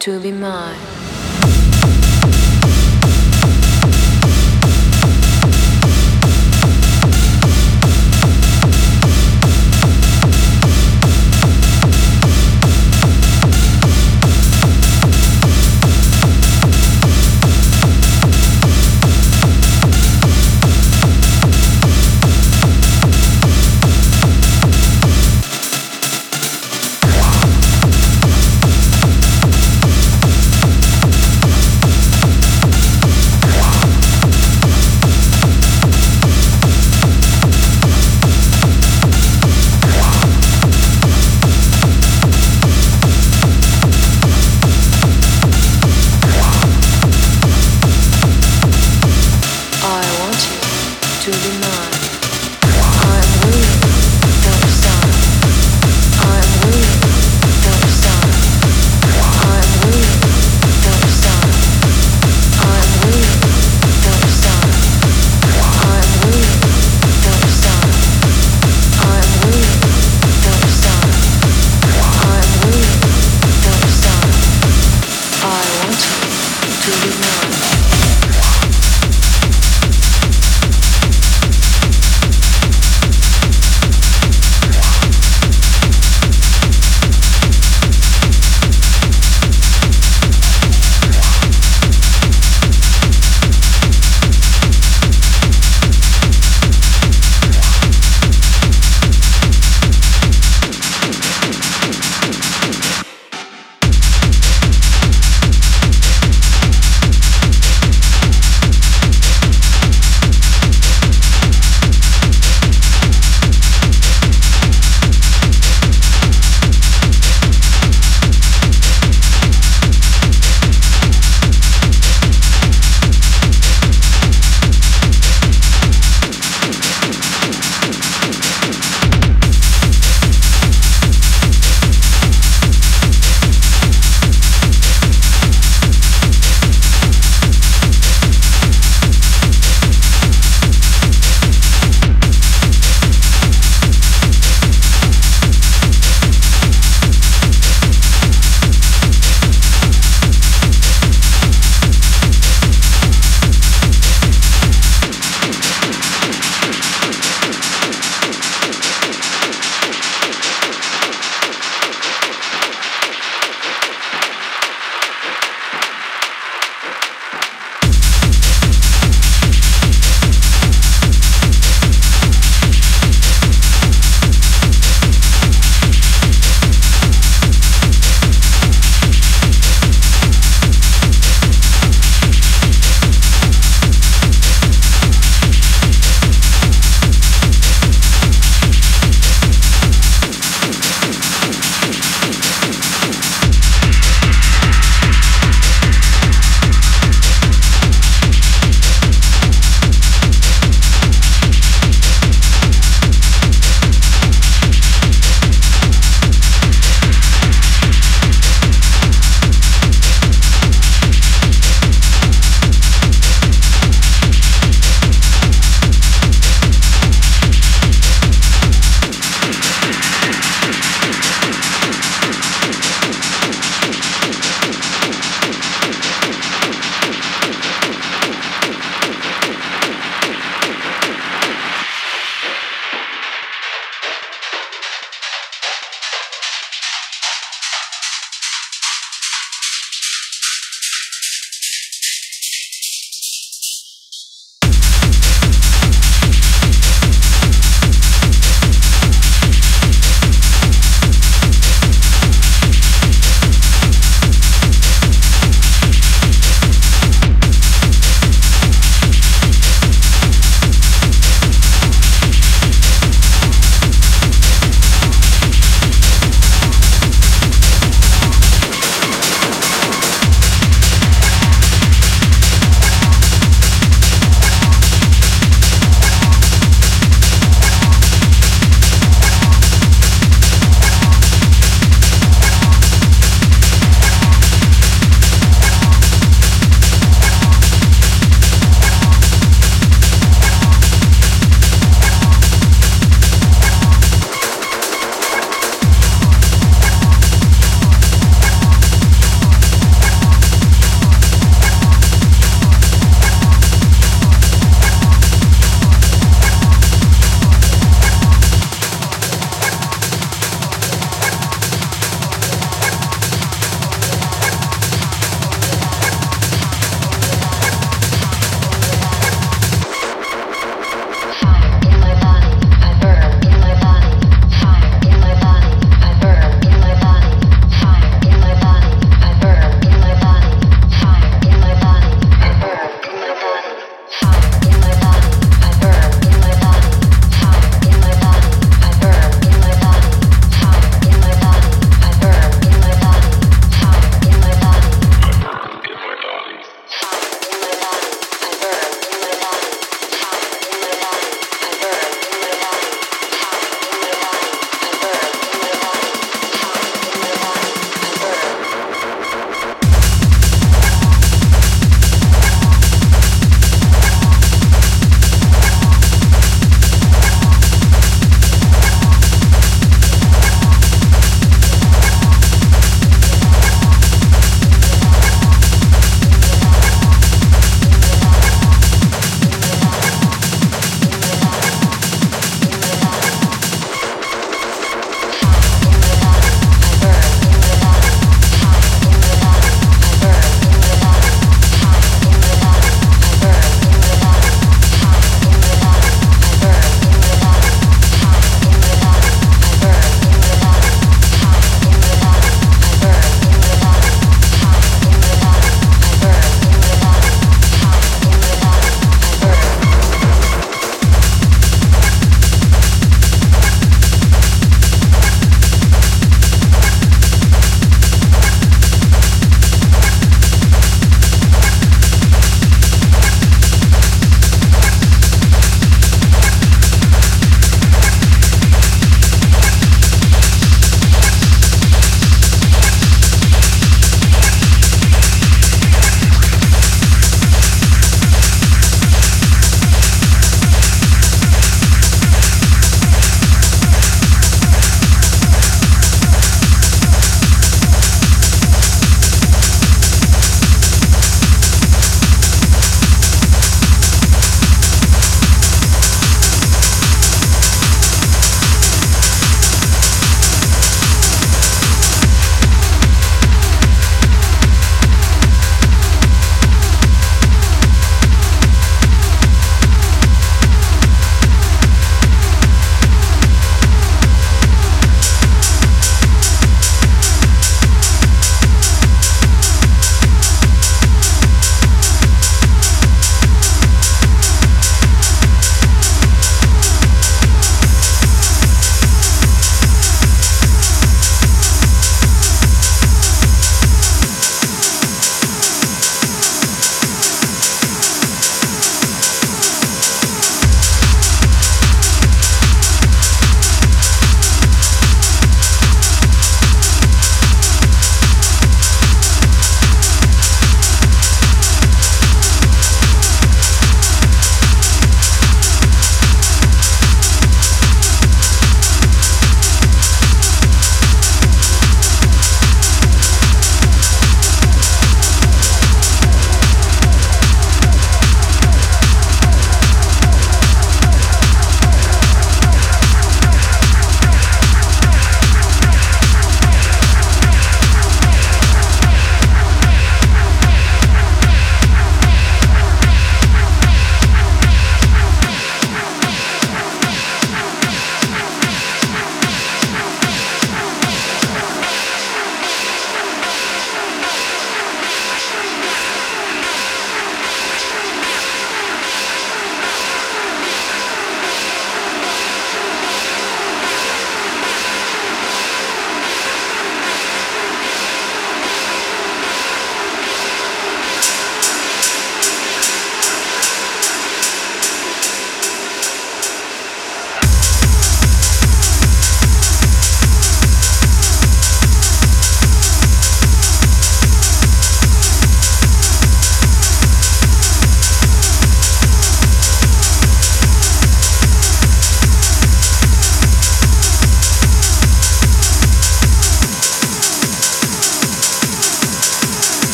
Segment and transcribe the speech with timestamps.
[0.00, 1.17] to be mine.